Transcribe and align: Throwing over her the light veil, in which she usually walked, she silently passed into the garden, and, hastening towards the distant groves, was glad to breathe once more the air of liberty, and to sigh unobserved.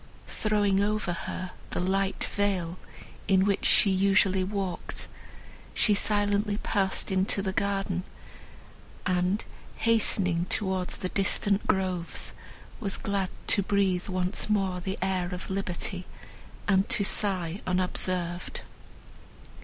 Throwing 0.29 0.81
over 0.81 1.13
her 1.13 1.51
the 1.69 1.79
light 1.79 2.23
veil, 2.33 2.79
in 3.27 3.45
which 3.45 3.65
she 3.67 3.91
usually 3.91 4.43
walked, 4.43 5.07
she 5.75 5.93
silently 5.93 6.57
passed 6.57 7.11
into 7.11 7.43
the 7.43 7.53
garden, 7.53 8.01
and, 9.05 9.45
hastening 9.75 10.45
towards 10.49 10.97
the 10.97 11.09
distant 11.09 11.67
groves, 11.67 12.33
was 12.79 12.97
glad 12.97 13.29
to 13.45 13.61
breathe 13.61 14.07
once 14.07 14.49
more 14.49 14.79
the 14.81 14.97
air 15.03 15.29
of 15.35 15.51
liberty, 15.51 16.07
and 16.67 16.89
to 16.89 17.03
sigh 17.05 17.61
unobserved. 17.67 18.61